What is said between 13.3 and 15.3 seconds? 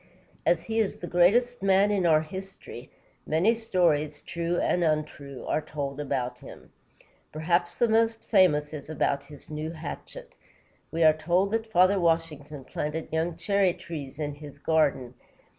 cherry trees in his garden.